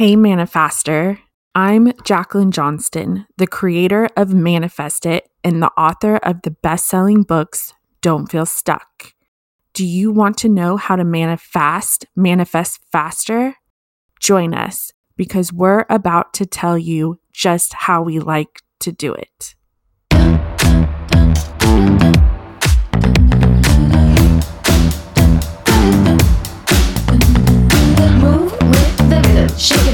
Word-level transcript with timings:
Hey, 0.00 0.16
Manifester. 0.16 1.18
I'm 1.54 1.92
Jacqueline 2.04 2.52
Johnston, 2.52 3.26
the 3.36 3.46
creator 3.46 4.08
of 4.16 4.32
Manifest 4.32 5.04
It 5.04 5.28
and 5.44 5.62
the 5.62 5.70
author 5.72 6.16
of 6.16 6.40
the 6.40 6.52
best 6.52 6.86
selling 6.86 7.22
books 7.22 7.74
Don't 8.00 8.26
Feel 8.26 8.46
Stuck. 8.46 9.12
Do 9.74 9.84
you 9.84 10.10
want 10.10 10.38
to 10.38 10.48
know 10.48 10.78
how 10.78 10.96
to 10.96 11.04
manifest, 11.04 12.06
manifest 12.16 12.80
faster? 12.90 13.56
Join 14.18 14.54
us 14.54 14.90
because 15.18 15.52
we're 15.52 15.84
about 15.90 16.32
to 16.32 16.46
tell 16.46 16.78
you 16.78 17.20
just 17.34 17.74
how 17.74 18.00
we 18.00 18.20
like 18.20 18.62
to 18.78 18.92
do 18.92 19.12
it. 19.12 19.54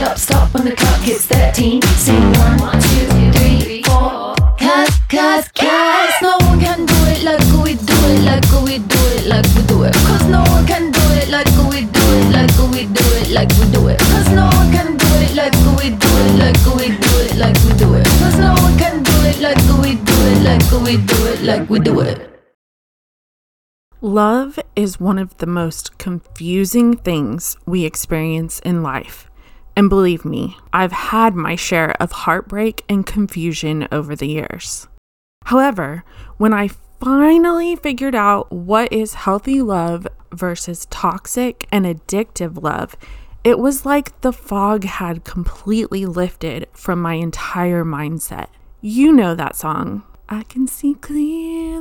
Up, 0.07 0.19
stop 0.19 0.55
when 0.55 0.65
the 0.65 0.75
clock 0.75 1.01
hits 1.01 1.27
13. 1.27 1.83
Sing 1.99 2.23
one, 2.39 2.59
two, 2.81 3.07
three, 3.35 3.83
four. 3.83 4.35
Cause, 4.57 4.95
cause, 5.11 5.49
cause 5.49 6.15
no 6.23 6.39
one 6.47 6.61
can 6.61 6.87
do 6.87 6.99
it 7.11 7.23
like 7.25 7.43
we 7.63 7.75
do 7.75 7.99
it, 8.13 8.23
like 8.23 8.47
we 8.63 8.79
do 8.79 9.03
it, 9.19 9.27
like 9.27 9.47
we 9.55 9.63
do 9.67 9.83
it. 9.83 9.95
Cause 10.07 10.27
no 10.29 10.43
one 10.55 10.67
can 10.67 10.93
do 10.93 11.03
it 11.19 11.29
like 11.29 11.51
we 11.71 11.85
do 11.85 12.05
it, 12.19 12.31
like 12.31 12.55
we 12.71 12.87
do 12.87 13.07
it, 13.19 13.31
like 13.31 13.51
we 13.59 13.67
do 13.73 13.89
it. 13.89 13.99
Cause 13.99 14.31
no 14.31 14.47
one 14.47 14.71
can 14.71 14.97
do 14.97 15.11
it 15.25 15.35
like 15.35 15.57
we 15.77 15.91
do 15.91 16.13
it, 16.23 16.33
like 16.39 16.61
we 16.77 16.87
do 17.03 17.13
it, 17.25 17.37
like 17.37 17.59
we 17.65 17.73
do 17.77 17.95
it. 17.95 18.07
Cause 18.23 18.39
no 18.39 18.55
one 18.55 18.79
can 18.79 19.03
do 19.03 19.17
it 19.27 19.41
like 19.41 19.63
we 19.83 19.97
do 19.97 20.17
it, 20.31 20.39
like 20.43 20.71
we 20.85 20.97
do 21.11 21.27
it, 21.27 21.43
like 21.43 21.69
we 21.69 21.79
do 21.81 22.01
it. 22.01 22.33
Love 24.01 24.59
is 24.77 25.01
one 25.01 25.19
of 25.19 25.37
the 25.39 25.47
most 25.47 25.99
confusing 25.99 26.97
things 26.97 27.57
we 27.67 27.85
experience 27.85 28.61
in 28.61 28.83
life. 28.83 29.29
And 29.77 29.91
believe 29.91 30.25
me, 30.25 30.57
I've 30.73 30.93
had 30.93 31.35
my 31.35 31.55
share 31.55 31.93
of 32.01 32.11
heartbreak 32.11 32.83
and 32.89 33.05
confusion 33.05 33.87
over 33.93 34.17
the 34.17 34.27
years. 34.27 34.89
However, 35.45 36.03
when 36.39 36.55
I 36.55 36.71
finally 36.99 37.77
figured 37.77 38.15
out 38.15 38.51
what 38.51 38.91
is 38.91 39.15
healthy 39.15 39.61
love 39.61 40.09
versus 40.33 40.87
toxic 40.87 41.69
and 41.71 41.85
addictive 41.85 42.63
love, 42.63 42.97
it 43.45 43.59
was 43.59 43.87
like 43.87 44.21
the 44.23 44.33
fog 44.33 44.85
had 44.85 45.25
completely 45.25 46.07
lifted 46.07 46.67
from 46.73 47.01
my 47.01 47.15
entire 47.15 47.85
mindset. 47.85 48.49
You 48.81 49.13
know 49.13 49.35
that 49.35 49.57
song. 49.57 50.03
I 50.29 50.43
can 50.45 50.67
see 50.67 50.95
clearly 50.95 51.27
now. 51.27 51.76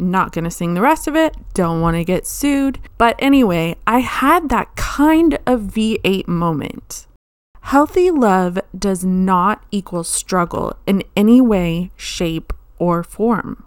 Not 0.00 0.32
gonna 0.32 0.50
sing 0.50 0.74
the 0.74 0.80
rest 0.80 1.06
of 1.06 1.14
it, 1.14 1.36
don't 1.54 1.80
wanna 1.80 2.04
get 2.04 2.26
sued. 2.26 2.78
But 2.98 3.16
anyway, 3.18 3.76
I 3.86 4.00
had 4.00 4.48
that 4.48 4.74
kind 4.76 5.38
of 5.46 5.60
V8 5.60 6.26
moment. 6.26 7.06
Healthy 7.60 8.10
love 8.10 8.58
does 8.76 9.04
not 9.04 9.62
equal 9.70 10.02
struggle 10.02 10.76
in 10.86 11.04
any 11.14 11.40
way, 11.40 11.90
shape, 11.96 12.52
or 12.78 13.02
form. 13.02 13.64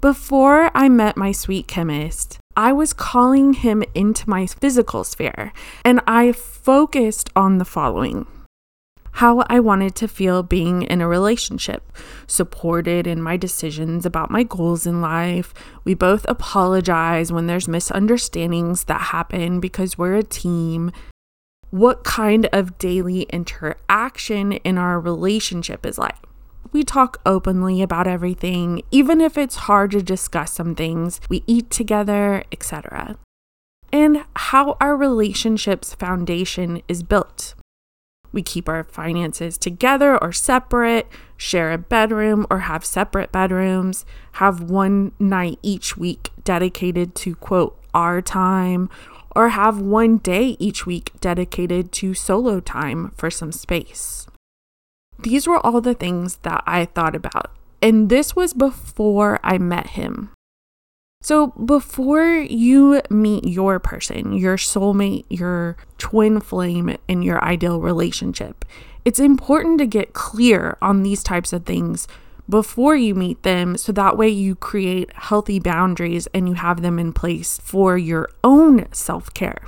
Before 0.00 0.70
I 0.74 0.90
met 0.90 1.16
my 1.16 1.32
sweet 1.32 1.66
chemist, 1.66 2.38
I 2.56 2.72
was 2.72 2.92
calling 2.92 3.54
him 3.54 3.82
into 3.94 4.28
my 4.28 4.46
physical 4.46 5.02
sphere, 5.02 5.52
and 5.84 6.00
I 6.06 6.32
focused 6.32 7.30
on 7.34 7.58
the 7.58 7.64
following 7.64 8.26
how 9.14 9.44
I 9.48 9.60
wanted 9.60 9.94
to 9.96 10.08
feel 10.08 10.42
being 10.42 10.82
in 10.82 11.00
a 11.00 11.06
relationship, 11.06 11.96
supported 12.26 13.06
in 13.06 13.22
my 13.22 13.36
decisions 13.36 14.04
about 14.04 14.28
my 14.28 14.42
goals 14.42 14.86
in 14.86 15.00
life. 15.00 15.54
We 15.84 15.94
both 15.94 16.26
apologize 16.28 17.30
when 17.30 17.46
there's 17.46 17.68
misunderstandings 17.68 18.84
that 18.84 19.00
happen 19.00 19.60
because 19.60 19.96
we're 19.96 20.16
a 20.16 20.24
team. 20.24 20.90
What 21.70 22.02
kind 22.02 22.48
of 22.52 22.76
daily 22.76 23.22
interaction 23.30 24.52
in 24.52 24.78
our 24.78 24.98
relationship 24.98 25.86
is 25.86 25.96
like. 25.96 26.16
We 26.72 26.82
talk 26.82 27.20
openly 27.24 27.82
about 27.82 28.08
everything, 28.08 28.82
even 28.90 29.20
if 29.20 29.38
it's 29.38 29.54
hard 29.54 29.92
to 29.92 30.02
discuss 30.02 30.54
some 30.54 30.74
things. 30.74 31.20
We 31.28 31.44
eat 31.46 31.70
together, 31.70 32.42
etc. 32.50 33.16
And 33.92 34.24
how 34.34 34.76
our 34.80 34.96
relationship's 34.96 35.94
foundation 35.94 36.82
is 36.88 37.04
built. 37.04 37.54
We 38.34 38.42
keep 38.42 38.68
our 38.68 38.82
finances 38.82 39.56
together 39.56 40.20
or 40.20 40.32
separate, 40.32 41.06
share 41.36 41.70
a 41.70 41.78
bedroom 41.78 42.48
or 42.50 42.58
have 42.60 42.84
separate 42.84 43.30
bedrooms, 43.30 44.04
have 44.32 44.60
one 44.60 45.12
night 45.20 45.60
each 45.62 45.96
week 45.96 46.30
dedicated 46.42 47.14
to 47.14 47.36
quote 47.36 47.80
our 47.94 48.20
time, 48.20 48.90
or 49.36 49.50
have 49.50 49.80
one 49.80 50.18
day 50.18 50.56
each 50.58 50.84
week 50.84 51.12
dedicated 51.20 51.92
to 51.92 52.12
solo 52.12 52.58
time 52.58 53.12
for 53.16 53.30
some 53.30 53.52
space. 53.52 54.26
These 55.16 55.46
were 55.46 55.64
all 55.64 55.80
the 55.80 55.94
things 55.94 56.38
that 56.38 56.64
I 56.66 56.86
thought 56.86 57.14
about, 57.14 57.52
and 57.80 58.08
this 58.08 58.34
was 58.34 58.52
before 58.52 59.38
I 59.44 59.58
met 59.58 59.90
him. 59.90 60.30
So, 61.24 61.46
before 61.52 62.34
you 62.34 63.00
meet 63.08 63.44
your 63.44 63.78
person, 63.78 64.34
your 64.34 64.58
soulmate, 64.58 65.24
your 65.30 65.78
twin 65.96 66.38
flame 66.38 66.98
and 67.08 67.24
your 67.24 67.42
ideal 67.42 67.80
relationship, 67.80 68.66
it's 69.06 69.18
important 69.18 69.78
to 69.78 69.86
get 69.86 70.12
clear 70.12 70.76
on 70.82 71.02
these 71.02 71.22
types 71.22 71.54
of 71.54 71.64
things 71.64 72.06
before 72.46 72.94
you 72.94 73.14
meet 73.14 73.42
them 73.42 73.78
so 73.78 73.90
that 73.92 74.18
way 74.18 74.28
you 74.28 74.54
create 74.54 75.14
healthy 75.14 75.58
boundaries 75.58 76.28
and 76.34 76.46
you 76.46 76.56
have 76.56 76.82
them 76.82 76.98
in 76.98 77.10
place 77.14 77.58
for 77.58 77.96
your 77.96 78.28
own 78.44 78.84
self 78.92 79.32
care. 79.32 79.62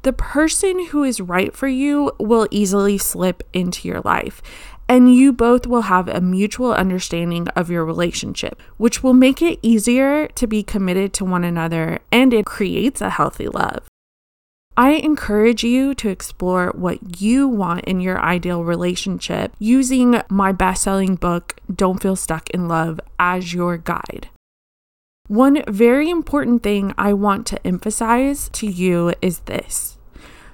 The 0.00 0.14
person 0.14 0.86
who 0.86 1.04
is 1.04 1.20
right 1.20 1.54
for 1.54 1.68
you 1.68 2.10
will 2.18 2.48
easily 2.50 2.96
slip 2.96 3.42
into 3.52 3.86
your 3.86 4.00
life, 4.00 4.40
and 4.92 5.14
you 5.14 5.32
both 5.32 5.66
will 5.66 5.88
have 5.88 6.06
a 6.06 6.20
mutual 6.20 6.74
understanding 6.74 7.48
of 7.56 7.70
your 7.70 7.82
relationship, 7.82 8.60
which 8.76 9.02
will 9.02 9.14
make 9.14 9.40
it 9.40 9.58
easier 9.62 10.28
to 10.28 10.46
be 10.46 10.62
committed 10.62 11.14
to 11.14 11.24
one 11.24 11.44
another 11.44 11.98
and 12.12 12.34
it 12.34 12.44
creates 12.44 13.00
a 13.00 13.08
healthy 13.08 13.48
love. 13.48 13.88
I 14.76 14.90
encourage 14.90 15.64
you 15.64 15.94
to 15.94 16.10
explore 16.10 16.72
what 16.74 17.22
you 17.22 17.48
want 17.48 17.86
in 17.86 18.02
your 18.02 18.20
ideal 18.20 18.64
relationship 18.64 19.54
using 19.58 20.20
my 20.28 20.52
best 20.52 20.82
selling 20.82 21.14
book, 21.14 21.58
Don't 21.74 22.02
Feel 22.02 22.14
Stuck 22.14 22.50
in 22.50 22.68
Love, 22.68 23.00
as 23.18 23.54
your 23.54 23.78
guide. 23.78 24.28
One 25.26 25.64
very 25.68 26.10
important 26.10 26.62
thing 26.62 26.92
I 26.98 27.14
want 27.14 27.46
to 27.46 27.66
emphasize 27.66 28.50
to 28.50 28.66
you 28.66 29.14
is 29.22 29.38
this 29.40 29.96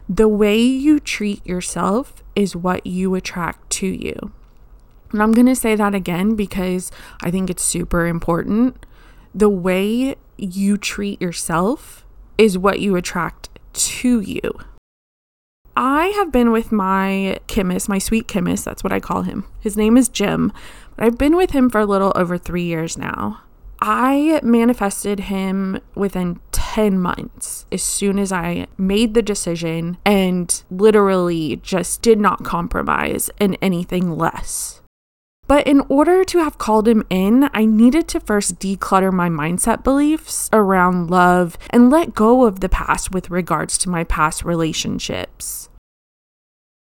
the 0.09 0.29
way 0.29 0.59
you 0.59 0.99
treat 0.99 1.45
yourself 1.47 2.23
is 2.35 2.57
what 2.57 2.87
you 2.87 3.15
attract 3.15 3.69
to 3.71 3.87
you. 3.87 4.33
And 5.13 5.23
I'm 5.23 5.33
going 5.33 5.47
to 5.47 5.57
say 5.57 5.75
that 5.75 5.95
again 5.95 6.35
because 6.35 6.91
I 7.23 7.31
think 7.31 7.51
it's 7.51 7.63
super 7.63 8.07
important. 8.07 8.87
The 9.35 9.49
way 9.49 10.17
you 10.37 10.77
treat 10.77 11.21
yourself 11.21 12.07
is 12.37 12.57
what 12.57 12.81
you 12.81 12.97
attract 12.97 13.51
to 13.73 14.21
you. 14.21 14.53
I 15.77 16.07
have 16.09 16.33
been 16.33 16.51
with 16.51 16.73
my 16.73 17.39
chemist, 17.47 17.89
my 17.89 17.99
sweet 17.99 18.27
chemist, 18.27 18.65
that's 18.65 18.83
what 18.83 18.93
I 18.93 19.01
call 19.01 19.23
him. 19.23 19.47
His 19.61 19.77
name 19.77 19.97
is 19.97 20.09
Jim, 20.09 20.53
but 20.97 21.05
I've 21.05 21.19
been 21.19 21.37
with 21.37 21.51
him 21.51 21.71
for 21.71 21.81
a 21.81 21.87
little 21.87 22.13
over 22.17 22.37
three 22.37 22.65
years 22.65 22.99
now. 22.99 23.43
I 23.81 24.41
manifested 24.43 25.21
him 25.21 25.81
within 25.95 26.41
10 26.75 26.99
months 26.99 27.65
as 27.73 27.83
soon 27.83 28.19
as 28.19 28.31
I 28.31 28.67
made 28.77 29.15
the 29.15 29.23
decision 29.23 29.97
and 30.05 30.63
literally 30.71 31.57
just 31.57 32.03
did 32.03 32.21
not 32.21 32.45
compromise 32.45 33.31
in 33.41 33.55
anything 33.63 34.19
less. 34.19 34.83
But 35.47 35.67
in 35.67 35.81
order 35.89 36.25
to 36.25 36.39
have 36.41 36.59
called 36.59 36.87
him 36.87 37.07
in, 37.09 37.49
I 37.55 37.65
needed 37.65 38.07
to 38.09 38.21
first 38.21 38.59
declutter 38.59 39.11
my 39.11 39.31
mindset 39.31 39.83
beliefs 39.83 40.51
around 40.53 41.09
love 41.09 41.57
and 41.71 41.89
let 41.89 42.15
go 42.15 42.45
of 42.45 42.61
the 42.61 42.69
past 42.69 43.13
with 43.13 43.31
regards 43.31 43.79
to 43.79 43.89
my 43.89 44.05
past 44.05 44.45
relationships. 44.45 45.71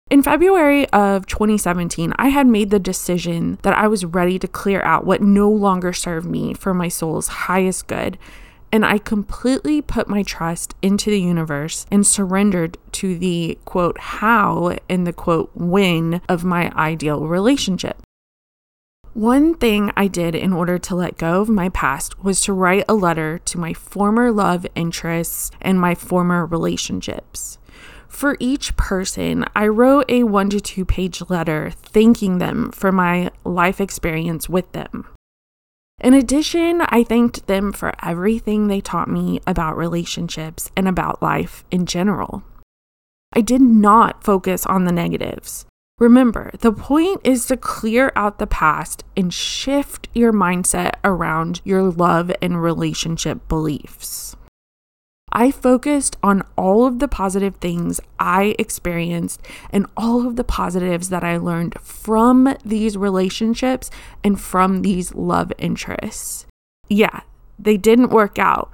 In 0.09 0.23
February 0.23 0.87
of 0.91 1.25
2017, 1.25 2.13
I 2.17 2.29
had 2.29 2.47
made 2.47 2.69
the 2.69 2.79
decision 2.79 3.57
that 3.63 3.77
I 3.77 3.89
was 3.89 4.05
ready 4.05 4.39
to 4.39 4.47
clear 4.47 4.81
out 4.83 5.05
what 5.05 5.21
no 5.21 5.49
longer 5.49 5.91
served 5.91 6.25
me 6.25 6.53
for 6.53 6.73
my 6.73 6.87
soul's 6.87 7.27
highest 7.27 7.87
good. 7.87 8.17
And 8.73 8.83
I 8.83 8.97
completely 8.97 9.83
put 9.83 10.09
my 10.09 10.23
trust 10.23 10.73
into 10.81 11.11
the 11.11 11.21
universe 11.21 11.85
and 11.91 12.07
surrendered 12.07 12.79
to 12.93 13.15
the 13.19 13.59
quote 13.65 13.99
how 13.99 14.75
and 14.89 15.05
the 15.05 15.13
quote 15.13 15.51
when 15.53 16.21
of 16.27 16.43
my 16.43 16.71
ideal 16.71 17.27
relationship. 17.27 18.01
One 19.13 19.53
thing 19.53 19.91
I 19.95 20.07
did 20.07 20.33
in 20.33 20.53
order 20.53 20.79
to 20.79 20.95
let 20.95 21.19
go 21.19 21.39
of 21.39 21.49
my 21.49 21.69
past 21.69 22.23
was 22.23 22.41
to 22.41 22.53
write 22.53 22.85
a 22.89 22.95
letter 22.95 23.37
to 23.45 23.59
my 23.59 23.73
former 23.73 24.31
love 24.31 24.65
interests 24.73 25.51
and 25.61 25.79
my 25.79 25.93
former 25.93 26.43
relationships. 26.43 27.59
For 28.07 28.37
each 28.39 28.75
person, 28.75 29.45
I 29.55 29.67
wrote 29.67 30.05
a 30.09 30.23
one 30.23 30.49
to 30.49 30.59
two 30.59 30.83
page 30.83 31.21
letter 31.29 31.69
thanking 31.69 32.39
them 32.39 32.71
for 32.71 32.91
my 32.91 33.29
life 33.43 33.79
experience 33.79 34.49
with 34.49 34.71
them. 34.71 35.12
In 36.01 36.13
addition, 36.13 36.81
I 36.89 37.03
thanked 37.03 37.47
them 37.47 37.71
for 37.71 37.93
everything 38.03 38.67
they 38.67 38.81
taught 38.81 39.09
me 39.09 39.39
about 39.47 39.77
relationships 39.77 40.71
and 40.75 40.87
about 40.87 41.21
life 41.21 41.63
in 41.71 41.85
general. 41.85 42.43
I 43.33 43.41
did 43.41 43.61
not 43.61 44.23
focus 44.23 44.65
on 44.65 44.85
the 44.85 44.91
negatives. 44.91 45.65
Remember, 45.99 46.51
the 46.59 46.73
point 46.73 47.21
is 47.23 47.45
to 47.47 47.57
clear 47.57 48.11
out 48.15 48.39
the 48.39 48.47
past 48.47 49.03
and 49.15 49.33
shift 49.33 50.09
your 50.13 50.33
mindset 50.33 50.95
around 51.03 51.61
your 51.63 51.83
love 51.83 52.31
and 52.41 52.61
relationship 52.61 53.47
beliefs. 53.47 54.35
I 55.35 55.49
focused 55.49 56.15
on 56.21 56.43
all 56.55 56.85
of 56.85 56.99
the 56.99 57.07
positive 57.07 57.55
things 57.55 57.99
I 58.19 58.55
experienced 58.59 59.41
and 59.71 59.87
all 59.97 60.27
of 60.27 60.35
the 60.35 60.43
positives 60.43 61.09
that 61.09 61.23
I 61.23 61.37
learned 61.37 61.75
from 61.81 62.55
these 62.63 62.95
relationships 62.95 63.89
and 64.23 64.39
from 64.39 64.83
these 64.83 65.15
love 65.15 65.51
interests. 65.57 66.45
Yeah, 66.87 67.21
they 67.57 67.77
didn't 67.77 68.11
work 68.11 68.37
out, 68.37 68.71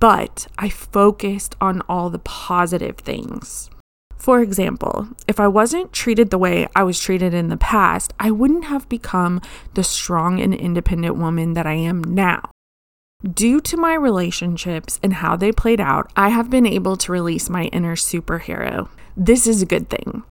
but 0.00 0.48
I 0.58 0.68
focused 0.68 1.54
on 1.60 1.82
all 1.88 2.10
the 2.10 2.18
positive 2.18 2.98
things. 2.98 3.70
For 4.16 4.40
example, 4.40 5.08
if 5.26 5.40
I 5.40 5.48
wasn't 5.48 5.92
treated 5.92 6.30
the 6.30 6.38
way 6.38 6.68
I 6.76 6.84
was 6.84 7.00
treated 7.00 7.34
in 7.34 7.48
the 7.48 7.56
past, 7.56 8.12
I 8.20 8.30
wouldn't 8.30 8.64
have 8.64 8.88
become 8.88 9.40
the 9.74 9.82
strong 9.84 10.40
and 10.40 10.54
independent 10.54 11.16
woman 11.16 11.54
that 11.54 11.66
I 11.66 11.74
am 11.74 12.02
now. 12.02 12.51
Due 13.22 13.60
to 13.60 13.76
my 13.76 13.94
relationships 13.94 14.98
and 15.00 15.14
how 15.14 15.36
they 15.36 15.52
played 15.52 15.80
out, 15.80 16.10
I 16.16 16.30
have 16.30 16.50
been 16.50 16.66
able 16.66 16.96
to 16.96 17.12
release 17.12 17.48
my 17.48 17.66
inner 17.66 17.94
superhero. 17.94 18.88
This 19.16 19.46
is 19.46 19.62
a 19.62 19.66
good 19.66 19.88
thing. 19.88 20.24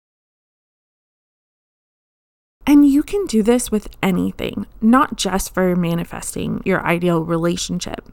And 2.68 2.86
you 2.86 3.02
can 3.02 3.26
do 3.28 3.44
this 3.44 3.72
with 3.72 3.88
anything, 4.04 4.68
not 4.82 5.16
just 5.16 5.54
for 5.54 5.74
manifesting 5.76 6.62
your 6.66 6.86
ideal 6.86 7.24
relationship. 7.24 8.10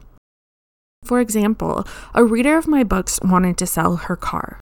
For 1.03 1.19
example, 1.19 1.85
a 2.13 2.23
reader 2.23 2.57
of 2.57 2.67
my 2.67 2.83
books 2.83 3.19
wanted 3.21 3.57
to 3.57 3.67
sell 3.67 3.97
her 3.97 4.15
car. 4.15 4.61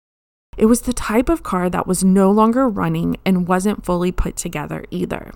It 0.57 0.65
was 0.65 0.81
the 0.81 0.93
type 0.93 1.29
of 1.29 1.43
car 1.43 1.69
that 1.69 1.85
was 1.85 2.03
no 2.03 2.31
longer 2.31 2.67
running 2.67 3.17
and 3.23 3.47
wasn't 3.47 3.85
fully 3.85 4.11
put 4.11 4.35
together 4.35 4.83
either. 4.89 5.31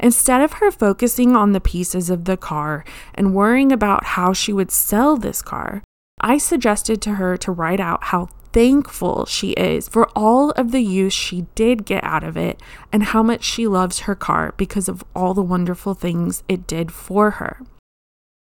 Instead 0.00 0.40
of 0.40 0.54
her 0.54 0.70
focusing 0.70 1.36
on 1.36 1.52
the 1.52 1.60
pieces 1.60 2.10
of 2.10 2.24
the 2.24 2.36
car 2.36 2.84
and 3.14 3.34
worrying 3.34 3.70
about 3.72 4.04
how 4.04 4.32
she 4.32 4.52
would 4.52 4.70
sell 4.70 5.16
this 5.16 5.40
car, 5.40 5.82
I 6.20 6.38
suggested 6.38 7.00
to 7.02 7.14
her 7.14 7.36
to 7.38 7.52
write 7.52 7.80
out 7.80 8.04
how 8.04 8.28
thankful 8.52 9.26
she 9.26 9.50
is 9.52 9.88
for 9.88 10.08
all 10.16 10.52
of 10.52 10.70
the 10.70 10.80
use 10.80 11.12
she 11.12 11.46
did 11.56 11.84
get 11.84 12.04
out 12.04 12.22
of 12.22 12.36
it 12.36 12.60
and 12.92 13.02
how 13.02 13.22
much 13.22 13.42
she 13.42 13.66
loves 13.66 14.00
her 14.00 14.14
car 14.14 14.54
because 14.56 14.88
of 14.88 15.04
all 15.14 15.34
the 15.34 15.42
wonderful 15.42 15.92
things 15.92 16.44
it 16.48 16.66
did 16.66 16.92
for 16.92 17.32
her. 17.32 17.60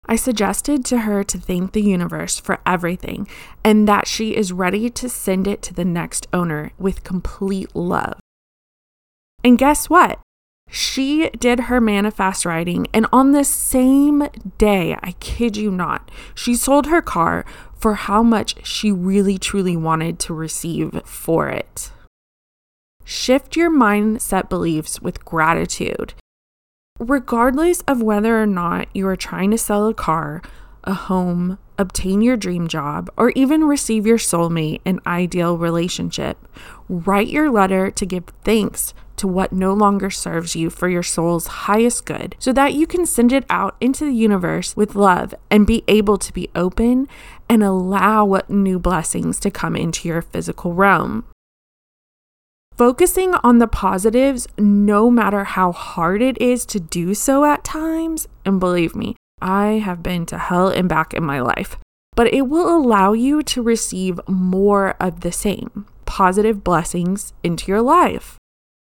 I 0.07 0.15
suggested 0.15 0.83
to 0.85 1.01
her 1.01 1.23
to 1.23 1.37
thank 1.37 1.73
the 1.73 1.83
universe 1.83 2.39
for 2.39 2.59
everything 2.65 3.27
and 3.63 3.87
that 3.87 4.07
she 4.07 4.35
is 4.35 4.51
ready 4.51 4.89
to 4.89 5.07
send 5.07 5.47
it 5.47 5.61
to 5.63 5.73
the 5.73 5.85
next 5.85 6.27
owner 6.33 6.71
with 6.79 7.03
complete 7.03 7.75
love. 7.75 8.19
And 9.43 9.59
guess 9.59 9.87
what? 9.87 10.19
She 10.71 11.29
did 11.31 11.61
her 11.61 11.81
manifest 11.81 12.45
writing, 12.45 12.87
and 12.93 13.07
on 13.11 13.31
the 13.31 13.43
same 13.43 14.27
day, 14.57 14.95
I 15.01 15.13
kid 15.19 15.57
you 15.57 15.71
not, 15.71 16.11
she 16.35 16.55
sold 16.55 16.87
her 16.87 17.01
car 17.01 17.43
for 17.73 17.95
how 17.95 18.21
much 18.21 18.65
she 18.65 18.91
really 18.91 19.37
truly 19.37 19.75
wanted 19.75 20.19
to 20.19 20.33
receive 20.33 21.01
for 21.05 21.49
it. 21.49 21.91
Shift 23.03 23.55
your 23.55 23.71
mindset 23.71 24.49
beliefs 24.49 25.01
with 25.01 25.25
gratitude. 25.25 26.13
Regardless 26.99 27.81
of 27.87 28.03
whether 28.03 28.39
or 28.39 28.45
not 28.45 28.87
you 28.93 29.07
are 29.07 29.15
trying 29.15 29.49
to 29.51 29.57
sell 29.57 29.87
a 29.87 29.93
car, 29.93 30.43
a 30.83 30.93
home, 30.93 31.57
obtain 31.77 32.21
your 32.21 32.37
dream 32.37 32.67
job, 32.67 33.09
or 33.17 33.31
even 33.31 33.63
receive 33.63 34.05
your 34.05 34.17
soulmate 34.17 34.81
an 34.85 34.99
ideal 35.05 35.57
relationship, 35.57 36.47
write 36.87 37.27
your 37.27 37.49
letter 37.49 37.91
to 37.91 38.05
give 38.05 38.25
thanks 38.43 38.93
to 39.19 39.27
what 39.27 39.51
no 39.51 39.73
longer 39.73 40.09
serves 40.09 40.55
you 40.55 40.69
for 40.69 40.87
your 40.87 41.03
soul's 41.03 41.47
highest 41.47 42.05
good 42.05 42.35
so 42.39 42.53
that 42.53 42.73
you 42.73 42.87
can 42.87 43.05
send 43.05 43.33
it 43.33 43.45
out 43.49 43.75
into 43.81 44.05
the 44.05 44.13
universe 44.13 44.77
with 44.77 44.95
love 44.95 45.35
and 45.51 45.67
be 45.67 45.83
able 45.89 46.17
to 46.17 46.31
be 46.31 46.49
open 46.55 47.07
and 47.49 47.61
allow 47.61 48.39
new 48.47 48.79
blessings 48.79 49.37
to 49.39 49.51
come 49.51 49.75
into 49.75 50.07
your 50.07 50.21
physical 50.21 50.73
realm. 50.73 51.25
Focusing 52.77 53.33
on 53.43 53.57
the 53.57 53.67
positives, 53.67 54.47
no 54.57 55.11
matter 55.11 55.43
how 55.43 55.73
hard 55.73 56.21
it 56.21 56.41
is 56.41 56.65
to 56.67 56.79
do 56.79 57.13
so 57.13 57.43
at 57.43 57.65
times, 57.65 58.25
and 58.45 58.57
believe 58.57 58.95
me, 58.95 59.17
I 59.41 59.79
have 59.79 60.03
been 60.03 60.25
to 60.27 60.37
hell 60.37 60.69
and 60.69 60.87
back 60.89 61.13
in 61.13 61.23
my 61.23 61.39
life, 61.39 61.77
but 62.15 62.33
it 62.33 62.43
will 62.43 62.75
allow 62.75 63.13
you 63.13 63.43
to 63.43 63.61
receive 63.61 64.19
more 64.27 64.95
of 64.99 65.21
the 65.21 65.31
same 65.31 65.85
positive 66.05 66.63
blessings 66.63 67.33
into 67.43 67.71
your 67.71 67.81
life. 67.81 68.37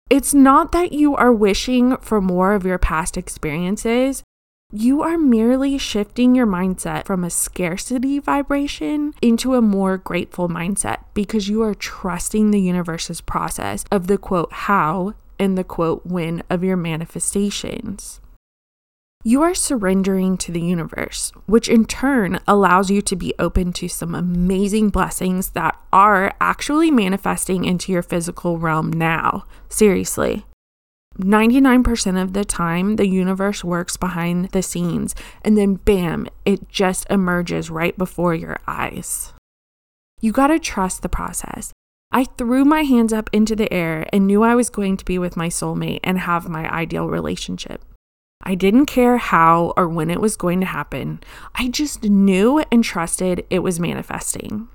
It's 0.08 0.34
not 0.34 0.72
that 0.72 0.92
you 0.92 1.14
are 1.14 1.32
wishing 1.32 1.96
for 1.98 2.20
more 2.20 2.54
of 2.54 2.64
your 2.64 2.78
past 2.78 3.16
experiences. 3.16 4.24
You 4.72 5.02
are 5.02 5.18
merely 5.18 5.78
shifting 5.78 6.34
your 6.34 6.46
mindset 6.46 7.04
from 7.04 7.22
a 7.22 7.30
scarcity 7.30 8.18
vibration 8.18 9.14
into 9.20 9.54
a 9.54 9.62
more 9.62 9.98
grateful 9.98 10.48
mindset 10.48 11.04
because 11.12 11.48
you 11.48 11.62
are 11.62 11.74
trusting 11.74 12.50
the 12.50 12.60
universe's 12.60 13.20
process 13.20 13.84
of 13.90 14.06
the 14.06 14.18
quote 14.18 14.52
how 14.52 15.14
and 15.38 15.58
the 15.58 15.64
quote 15.64 16.06
when 16.06 16.42
of 16.48 16.64
your 16.64 16.76
manifestations. 16.76 18.20
You 19.22 19.42
are 19.42 19.52
surrendering 19.52 20.38
to 20.38 20.50
the 20.50 20.62
universe, 20.62 21.30
which 21.44 21.68
in 21.68 21.84
turn 21.84 22.40
allows 22.48 22.90
you 22.90 23.02
to 23.02 23.14
be 23.14 23.34
open 23.38 23.70
to 23.74 23.86
some 23.86 24.14
amazing 24.14 24.88
blessings 24.88 25.50
that 25.50 25.78
are 25.92 26.32
actually 26.40 26.90
manifesting 26.90 27.66
into 27.66 27.92
your 27.92 28.00
physical 28.00 28.56
realm 28.56 28.90
now. 28.90 29.44
Seriously. 29.68 30.46
99% 31.18 32.22
of 32.22 32.32
the 32.32 32.46
time, 32.46 32.96
the 32.96 33.06
universe 33.06 33.62
works 33.62 33.98
behind 33.98 34.52
the 34.52 34.62
scenes, 34.62 35.14
and 35.42 35.54
then 35.54 35.74
bam, 35.74 36.26
it 36.46 36.70
just 36.70 37.04
emerges 37.10 37.68
right 37.68 37.98
before 37.98 38.34
your 38.34 38.56
eyes. 38.66 39.34
You 40.22 40.32
gotta 40.32 40.58
trust 40.58 41.02
the 41.02 41.10
process. 41.10 41.74
I 42.10 42.24
threw 42.24 42.64
my 42.64 42.84
hands 42.84 43.12
up 43.12 43.28
into 43.34 43.54
the 43.54 43.70
air 43.70 44.06
and 44.14 44.26
knew 44.26 44.42
I 44.42 44.54
was 44.54 44.70
going 44.70 44.96
to 44.96 45.04
be 45.04 45.18
with 45.18 45.36
my 45.36 45.48
soulmate 45.48 46.00
and 46.02 46.20
have 46.20 46.48
my 46.48 46.72
ideal 46.72 47.06
relationship. 47.06 47.84
I 48.42 48.54
didn't 48.54 48.86
care 48.86 49.18
how 49.18 49.74
or 49.76 49.88
when 49.88 50.10
it 50.10 50.20
was 50.20 50.36
going 50.36 50.60
to 50.60 50.66
happen. 50.66 51.20
I 51.54 51.68
just 51.68 52.04
knew 52.04 52.64
and 52.72 52.82
trusted 52.82 53.44
it 53.50 53.60
was 53.60 53.78
manifesting. 53.78 54.68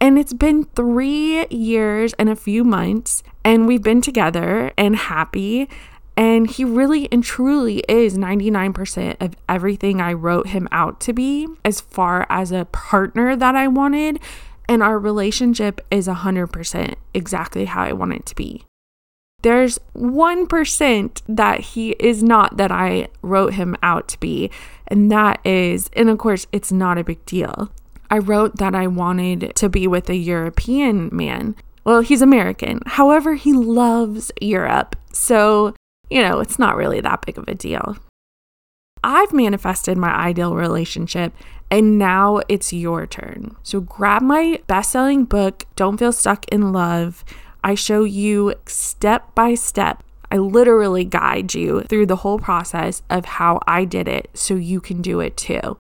And 0.00 0.18
it's 0.18 0.32
been 0.32 0.64
three 0.64 1.46
years 1.48 2.12
and 2.14 2.28
a 2.28 2.36
few 2.36 2.62
months, 2.62 3.24
and 3.44 3.66
we've 3.66 3.82
been 3.82 4.00
together 4.00 4.72
and 4.78 4.94
happy. 4.94 5.68
And 6.16 6.48
he 6.48 6.64
really 6.64 7.10
and 7.12 7.22
truly 7.22 7.78
is 7.88 8.16
99% 8.16 9.16
of 9.20 9.34
everything 9.48 10.00
I 10.00 10.12
wrote 10.12 10.48
him 10.48 10.68
out 10.70 11.00
to 11.00 11.12
be 11.12 11.48
as 11.64 11.80
far 11.80 12.26
as 12.28 12.52
a 12.52 12.66
partner 12.66 13.36
that 13.36 13.56
I 13.56 13.68
wanted. 13.68 14.20
And 14.68 14.82
our 14.82 14.98
relationship 14.98 15.80
is 15.90 16.06
100% 16.06 16.94
exactly 17.14 17.64
how 17.64 17.82
I 17.82 17.92
want 17.92 18.12
it 18.12 18.26
to 18.26 18.34
be. 18.34 18.67
There's 19.42 19.78
1% 19.94 21.22
that 21.28 21.60
he 21.60 21.90
is 22.00 22.22
not 22.22 22.56
that 22.56 22.72
I 22.72 23.08
wrote 23.22 23.54
him 23.54 23.76
out 23.82 24.08
to 24.08 24.20
be. 24.20 24.50
And 24.88 25.12
that 25.12 25.44
is, 25.46 25.90
and 25.92 26.10
of 26.10 26.18
course, 26.18 26.46
it's 26.50 26.72
not 26.72 26.98
a 26.98 27.04
big 27.04 27.24
deal. 27.24 27.70
I 28.10 28.18
wrote 28.18 28.56
that 28.56 28.74
I 28.74 28.86
wanted 28.86 29.52
to 29.54 29.68
be 29.68 29.86
with 29.86 30.08
a 30.08 30.16
European 30.16 31.08
man. 31.12 31.54
Well, 31.84 32.00
he's 32.00 32.22
American. 32.22 32.80
However, 32.86 33.34
he 33.34 33.52
loves 33.52 34.32
Europe. 34.40 34.96
So, 35.12 35.74
you 36.10 36.22
know, 36.22 36.40
it's 36.40 36.58
not 36.58 36.76
really 36.76 37.00
that 37.00 37.24
big 37.24 37.38
of 37.38 37.46
a 37.46 37.54
deal. 37.54 37.96
I've 39.04 39.32
manifested 39.32 39.96
my 39.96 40.10
ideal 40.10 40.56
relationship 40.56 41.32
and 41.70 41.98
now 41.98 42.40
it's 42.48 42.72
your 42.72 43.06
turn. 43.06 43.54
So 43.62 43.80
grab 43.80 44.22
my 44.22 44.60
best 44.66 44.90
selling 44.90 45.24
book, 45.24 45.64
Don't 45.76 45.98
Feel 45.98 46.12
Stuck 46.12 46.46
in 46.48 46.72
Love. 46.72 47.24
I 47.62 47.74
show 47.74 48.04
you 48.04 48.54
step 48.66 49.34
by 49.34 49.54
step. 49.54 50.02
I 50.30 50.36
literally 50.36 51.04
guide 51.04 51.54
you 51.54 51.82
through 51.82 52.06
the 52.06 52.16
whole 52.16 52.38
process 52.38 53.02
of 53.08 53.24
how 53.24 53.60
I 53.66 53.84
did 53.84 54.08
it 54.08 54.30
so 54.34 54.54
you 54.54 54.80
can 54.80 55.00
do 55.00 55.20
it 55.20 55.36
too. 55.36 55.78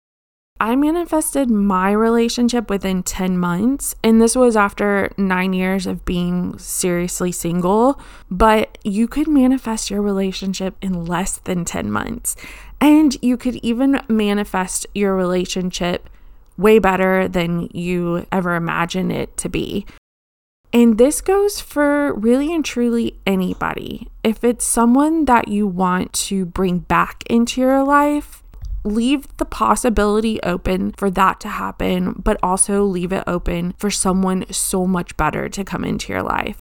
I 0.60 0.76
manifested 0.76 1.52
my 1.52 1.92
relationship 1.92 2.70
within 2.70 3.04
10 3.04 3.38
months, 3.38 3.94
and 4.04 4.20
this 4.20 4.36
was 4.36 4.56
after 4.56 5.12
nine 5.16 5.54
years 5.54 5.86
of 5.86 6.04
being 6.04 6.58
seriously 6.58 7.32
single. 7.32 8.02
But 8.32 8.80
you 8.84 9.08
could 9.08 9.28
manifest 9.28 9.92
your 9.92 10.02
relationship 10.02 10.76
in 10.82 11.06
less 11.06 11.38
than 11.38 11.64
10 11.64 11.92
months, 11.92 12.36
and 12.82 13.16
you 13.22 13.38
could 13.38 13.58
even 13.58 14.02
manifest 14.08 14.88
your 14.96 15.16
relationship 15.16 16.10
way 16.58 16.80
better 16.80 17.28
than 17.28 17.68
you 17.72 18.26
ever 18.32 18.56
imagined 18.56 19.12
it 19.12 19.38
to 19.38 19.50
be. 19.50 19.86
And 20.74 20.98
this 20.98 21.22
goes 21.22 21.60
for 21.60 22.14
really 22.14 22.54
and 22.54 22.64
truly 22.64 23.20
anybody. 23.26 24.10
If 24.24 24.44
it's 24.44 24.66
someone 24.66 25.26
that 25.26 25.48
you 25.48 25.66
want 25.66 26.14
to 26.14 26.46
bring 26.46 26.80
back 26.80 27.24
into 27.30 27.62
your 27.62 27.84
life, 27.84 28.44
leave 28.84 29.28
the 29.38 29.46
possibility 29.46 30.42
open 30.44 30.92
for 30.92 31.10
that 31.12 31.40
to 31.42 31.48
happen, 31.48 32.14
but 32.24 32.38
also 32.44 32.84
leave 32.84 33.12
it 33.12 33.24
open 33.28 33.74
for 33.78 33.90
someone 33.90 34.46
so 34.52 34.86
much 34.86 35.16
better 35.18 35.50
to 35.50 35.64
come 35.64 35.84
into 35.84 36.12
your 36.12 36.24
life. 36.24 36.58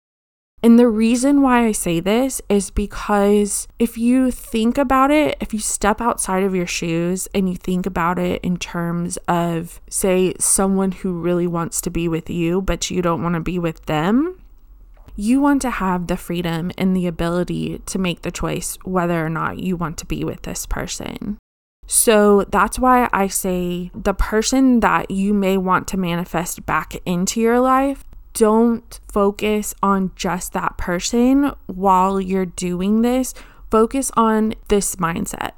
And 0.62 0.78
the 0.78 0.88
reason 0.88 1.42
why 1.42 1.66
I 1.66 1.72
say 1.72 2.00
this 2.00 2.40
is 2.48 2.70
because 2.70 3.68
if 3.78 3.98
you 3.98 4.30
think 4.30 4.78
about 4.78 5.10
it, 5.10 5.36
if 5.40 5.52
you 5.52 5.60
step 5.60 6.00
outside 6.00 6.42
of 6.42 6.54
your 6.54 6.66
shoes 6.66 7.28
and 7.34 7.48
you 7.48 7.56
think 7.56 7.86
about 7.86 8.18
it 8.18 8.40
in 8.42 8.56
terms 8.56 9.16
of, 9.28 9.80
say, 9.88 10.34
someone 10.40 10.92
who 10.92 11.20
really 11.20 11.46
wants 11.46 11.80
to 11.82 11.90
be 11.90 12.08
with 12.08 12.30
you, 12.30 12.62
but 12.62 12.90
you 12.90 13.02
don't 13.02 13.22
want 13.22 13.34
to 13.34 13.40
be 13.40 13.58
with 13.58 13.84
them, 13.86 14.40
you 15.14 15.40
want 15.40 15.62
to 15.62 15.70
have 15.70 16.06
the 16.06 16.16
freedom 16.16 16.72
and 16.76 16.96
the 16.96 17.06
ability 17.06 17.80
to 17.86 17.98
make 17.98 18.22
the 18.22 18.30
choice 18.30 18.76
whether 18.82 19.24
or 19.24 19.30
not 19.30 19.58
you 19.58 19.76
want 19.76 19.98
to 19.98 20.06
be 20.06 20.24
with 20.24 20.42
this 20.42 20.66
person. 20.66 21.38
So 21.86 22.44
that's 22.50 22.78
why 22.78 23.08
I 23.12 23.28
say 23.28 23.90
the 23.94 24.14
person 24.14 24.80
that 24.80 25.10
you 25.10 25.32
may 25.32 25.56
want 25.56 25.86
to 25.88 25.96
manifest 25.96 26.66
back 26.66 26.96
into 27.06 27.40
your 27.40 27.60
life 27.60 28.04
don't 28.36 29.00
focus 29.10 29.74
on 29.82 30.12
just 30.14 30.52
that 30.52 30.76
person 30.76 31.52
while 31.64 32.20
you're 32.20 32.44
doing 32.44 33.00
this. 33.00 33.32
Focus 33.70 34.10
on 34.14 34.52
this 34.68 34.96
mindset. 34.96 35.52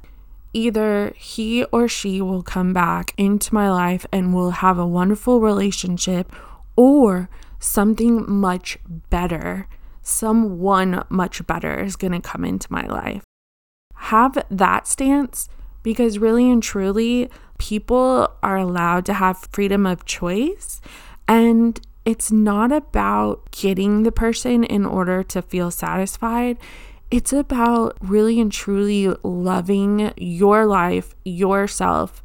Either 0.54 1.12
he 1.16 1.64
or 1.64 1.88
she 1.88 2.22
will 2.22 2.42
come 2.42 2.72
back 2.72 3.12
into 3.18 3.52
my 3.52 3.68
life 3.68 4.06
and 4.12 4.32
we'll 4.32 4.50
have 4.50 4.78
a 4.78 4.86
wonderful 4.86 5.40
relationship, 5.40 6.32
or 6.76 7.28
something 7.58 8.24
much 8.30 8.78
better, 9.10 9.66
someone 10.00 11.04
much 11.08 11.44
better 11.48 11.80
is 11.80 11.96
going 11.96 12.12
to 12.12 12.20
come 12.20 12.44
into 12.44 12.72
my 12.72 12.86
life. 12.86 13.24
Have 13.94 14.38
that 14.48 14.86
stance 14.86 15.48
because, 15.82 16.20
really 16.20 16.48
and 16.48 16.62
truly, 16.62 17.28
people 17.58 18.32
are 18.40 18.56
allowed 18.56 19.04
to 19.06 19.14
have 19.14 19.48
freedom 19.50 19.84
of 19.84 20.04
choice. 20.04 20.80
And 21.26 21.80
it's 22.08 22.32
not 22.32 22.72
about 22.72 23.50
getting 23.50 24.02
the 24.02 24.10
person 24.10 24.64
in 24.64 24.86
order 24.86 25.22
to 25.22 25.42
feel 25.42 25.70
satisfied. 25.70 26.56
It's 27.10 27.34
about 27.34 27.98
really 28.00 28.40
and 28.40 28.50
truly 28.50 29.14
loving 29.22 30.14
your 30.16 30.64
life, 30.64 31.14
yourself, 31.26 32.22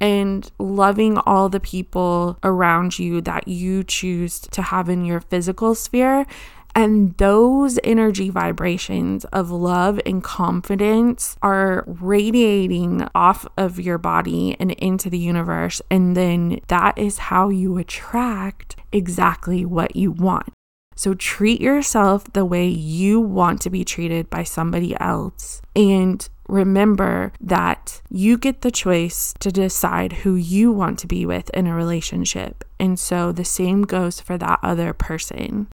and 0.00 0.50
loving 0.58 1.16
all 1.18 1.48
the 1.48 1.60
people 1.60 2.40
around 2.42 2.98
you 2.98 3.20
that 3.20 3.46
you 3.46 3.84
choose 3.84 4.40
to 4.40 4.62
have 4.62 4.88
in 4.88 5.04
your 5.04 5.20
physical 5.20 5.76
sphere 5.76 6.26
and 6.74 7.16
those 7.16 7.78
energy 7.82 8.30
vibrations 8.30 9.24
of 9.26 9.50
love 9.50 10.00
and 10.06 10.22
confidence 10.22 11.36
are 11.42 11.84
radiating 11.86 13.06
off 13.14 13.46
of 13.56 13.80
your 13.80 13.98
body 13.98 14.56
and 14.60 14.72
into 14.72 15.10
the 15.10 15.18
universe. 15.18 15.82
And 15.90 16.16
then 16.16 16.60
that 16.68 16.96
is 16.96 17.18
how 17.18 17.48
you 17.48 17.78
attract 17.78 18.76
exactly 18.92 19.64
what 19.64 19.96
you 19.96 20.12
want. 20.12 20.52
So 20.94 21.14
treat 21.14 21.62
yourself 21.62 22.30
the 22.32 22.44
way 22.44 22.68
you 22.68 23.20
want 23.20 23.62
to 23.62 23.70
be 23.70 23.84
treated 23.84 24.28
by 24.28 24.44
somebody 24.44 24.94
else. 25.00 25.62
And 25.74 26.28
remember 26.46 27.32
that 27.40 28.02
you 28.10 28.36
get 28.36 28.60
the 28.60 28.70
choice 28.70 29.32
to 29.40 29.50
decide 29.50 30.12
who 30.12 30.34
you 30.34 30.70
want 30.70 30.98
to 30.98 31.06
be 31.06 31.24
with 31.24 31.48
in 31.50 31.66
a 31.66 31.74
relationship. 31.74 32.64
And 32.78 32.98
so 32.98 33.32
the 33.32 33.46
same 33.46 33.82
goes 33.82 34.20
for 34.20 34.36
that 34.38 34.60
other 34.62 34.92
person 34.92 35.68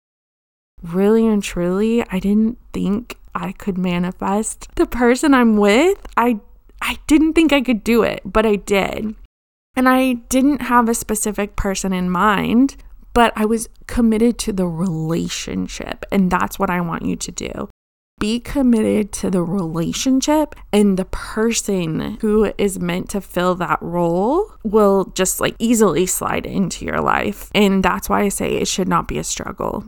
really 0.83 1.25
and 1.25 1.41
truly, 1.41 2.03
I 2.09 2.19
didn't 2.19 2.59
think 2.73 3.17
I 3.33 3.51
could 3.53 3.77
manifest 3.77 4.67
the 4.75 4.85
person 4.85 5.33
I'm 5.33 5.57
with. 5.57 6.05
I 6.17 6.39
I 6.81 6.97
didn't 7.07 7.33
think 7.33 7.53
I 7.53 7.61
could 7.61 7.83
do 7.83 8.03
it, 8.03 8.21
but 8.25 8.45
I 8.45 8.57
did. 8.57 9.15
And 9.75 9.89
I 9.89 10.13
didn't 10.13 10.63
have 10.63 10.89
a 10.89 10.93
specific 10.93 11.55
person 11.55 11.93
in 11.93 12.09
mind, 12.09 12.75
but 13.13 13.31
I 13.35 13.45
was 13.45 13.69
committed 13.87 14.37
to 14.39 14.53
the 14.53 14.67
relationship. 14.67 16.05
And 16.11 16.29
that's 16.29 16.59
what 16.59 16.69
I 16.69 16.81
want 16.81 17.05
you 17.05 17.15
to 17.15 17.31
do. 17.31 17.69
Be 18.19 18.39
committed 18.39 19.11
to 19.13 19.31
the 19.31 19.43
relationship, 19.43 20.55
and 20.71 20.97
the 20.97 21.05
person 21.05 22.17
who 22.21 22.53
is 22.57 22.79
meant 22.79 23.09
to 23.09 23.21
fill 23.21 23.55
that 23.55 23.81
role 23.81 24.53
will 24.63 25.05
just 25.15 25.41
like 25.41 25.55
easily 25.57 26.05
slide 26.05 26.45
into 26.45 26.85
your 26.85 27.01
life. 27.01 27.49
And 27.55 27.83
that's 27.83 28.07
why 28.07 28.21
I 28.21 28.29
say 28.29 28.55
it 28.55 28.67
should 28.67 28.87
not 28.87 29.07
be 29.07 29.17
a 29.17 29.23
struggle. 29.23 29.85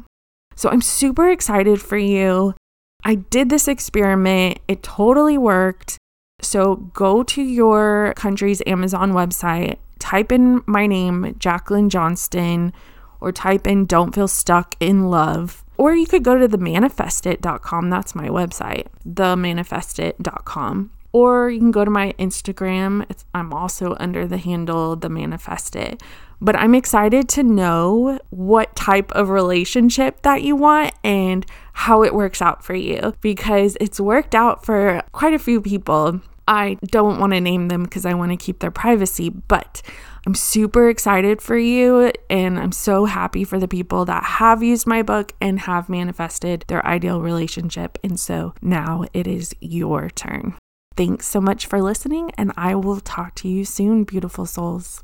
So 0.55 0.69
I'm 0.69 0.81
super 0.81 1.29
excited 1.29 1.81
for 1.81 1.97
you. 1.97 2.55
I 3.03 3.15
did 3.15 3.49
this 3.49 3.67
experiment, 3.67 4.59
it 4.67 4.81
totally 4.81 5.37
worked. 5.37 5.97
So 6.41 6.75
go 6.75 7.23
to 7.23 7.41
your 7.41 8.13
country's 8.15 8.61
Amazon 8.65 9.13
website, 9.13 9.77
type 9.99 10.31
in 10.31 10.63
my 10.65 10.87
name, 10.87 11.35
Jacqueline 11.37 11.89
Johnston, 11.89 12.73
or 13.21 13.31
type 13.31 13.67
in 13.67 13.85
Don't 13.85 14.13
Feel 14.13 14.27
Stuck 14.27 14.75
in 14.79 15.09
Love. 15.09 15.63
Or 15.77 15.93
you 15.93 16.05
could 16.05 16.23
go 16.23 16.37
to 16.37 16.47
themanifestit.com. 16.47 17.89
That's 17.89 18.15
my 18.15 18.27
website, 18.27 18.87
themanifestit.com. 19.07 20.91
Or 21.11 21.49
you 21.49 21.59
can 21.59 21.71
go 21.71 21.85
to 21.85 21.91
my 21.91 22.13
Instagram. 22.19 23.05
It's, 23.09 23.25
I'm 23.33 23.53
also 23.53 23.95
under 23.99 24.27
the 24.27 24.37
handle 24.37 24.95
The 24.95 25.09
Manifestit. 25.09 26.01
But 26.45 26.55
I'm 26.55 26.75
excited 26.75 27.27
to 27.29 27.43
know 27.43 28.19
what 28.29 28.75
type 28.75 29.11
of 29.13 29.29
relationship 29.29 30.21
that 30.21 30.43
you 30.43 30.55
want 30.55 30.93
and 31.03 31.43
how 31.73 32.03
it 32.03 32.13
works 32.13 32.39
out 32.39 32.63
for 32.63 32.75
you 32.75 33.15
because 33.19 33.75
it's 33.81 33.99
worked 33.99 34.35
out 34.35 34.63
for 34.63 35.01
quite 35.11 35.33
a 35.33 35.39
few 35.39 35.59
people. 35.59 36.21
I 36.47 36.77
don't 36.85 37.19
want 37.19 37.33
to 37.33 37.41
name 37.41 37.69
them 37.69 37.81
because 37.81 38.05
I 38.05 38.13
want 38.13 38.31
to 38.31 38.37
keep 38.37 38.59
their 38.59 38.69
privacy, 38.69 39.31
but 39.31 39.81
I'm 40.27 40.35
super 40.35 40.87
excited 40.87 41.41
for 41.41 41.57
you 41.57 42.11
and 42.29 42.59
I'm 42.59 42.73
so 42.73 43.05
happy 43.05 43.43
for 43.43 43.57
the 43.57 43.67
people 43.67 44.05
that 44.05 44.23
have 44.23 44.61
used 44.61 44.85
my 44.85 45.01
book 45.01 45.33
and 45.41 45.61
have 45.61 45.89
manifested 45.89 46.63
their 46.67 46.85
ideal 46.85 47.21
relationship. 47.21 47.97
And 48.03 48.19
so 48.19 48.53
now 48.61 49.05
it 49.13 49.25
is 49.25 49.55
your 49.61 50.11
turn. 50.11 50.53
Thanks 50.95 51.25
so 51.25 51.41
much 51.41 51.65
for 51.65 51.81
listening, 51.81 52.29
and 52.37 52.51
I 52.55 52.75
will 52.75 52.99
talk 52.99 53.33
to 53.35 53.49
you 53.49 53.65
soon, 53.65 54.03
beautiful 54.03 54.45
souls. 54.45 55.03